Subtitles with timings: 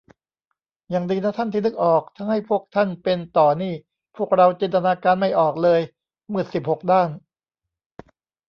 [0.93, 3.73] ยังดีนะท่าน ที่นึกออก ถ้าให้พวกท่านเป็นต่อนี่
[4.15, 5.81] พวกเราจินตนาการไม่ออกเลย
[6.31, 7.09] มืดสิบหกด้าน